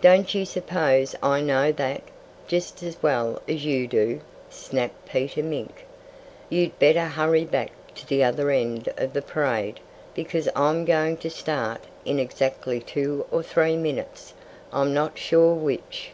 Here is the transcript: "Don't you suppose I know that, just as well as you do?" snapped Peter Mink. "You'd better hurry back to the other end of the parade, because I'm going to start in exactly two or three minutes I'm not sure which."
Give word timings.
"Don't 0.00 0.32
you 0.32 0.44
suppose 0.44 1.16
I 1.24 1.40
know 1.40 1.72
that, 1.72 2.00
just 2.46 2.84
as 2.84 2.96
well 3.02 3.42
as 3.48 3.64
you 3.64 3.88
do?" 3.88 4.20
snapped 4.48 5.08
Peter 5.08 5.42
Mink. 5.42 5.84
"You'd 6.48 6.78
better 6.78 7.06
hurry 7.08 7.44
back 7.44 7.72
to 7.96 8.06
the 8.06 8.22
other 8.22 8.52
end 8.52 8.88
of 8.96 9.12
the 9.12 9.22
parade, 9.22 9.80
because 10.14 10.48
I'm 10.54 10.84
going 10.84 11.16
to 11.16 11.30
start 11.30 11.80
in 12.04 12.20
exactly 12.20 12.78
two 12.78 13.26
or 13.32 13.42
three 13.42 13.76
minutes 13.76 14.34
I'm 14.72 14.94
not 14.94 15.18
sure 15.18 15.52
which." 15.56 16.12